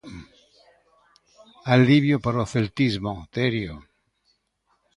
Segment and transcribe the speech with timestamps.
[1.75, 3.75] Alivio para o celtismo, Terio.